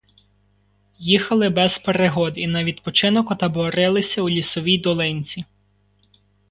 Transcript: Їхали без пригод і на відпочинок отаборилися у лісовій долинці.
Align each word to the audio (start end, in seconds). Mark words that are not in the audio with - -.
Їхали 0.99 1.49
без 1.49 1.77
пригод 1.77 2.33
і 2.37 2.47
на 2.47 2.63
відпочинок 2.63 3.31
отаборилися 3.31 4.21
у 4.21 4.29
лісовій 4.29 4.77
долинці. 4.77 5.45